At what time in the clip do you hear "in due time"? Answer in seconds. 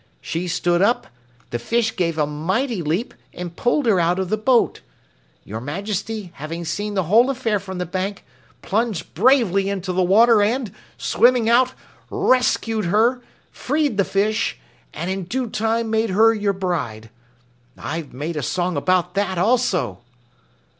15.11-15.91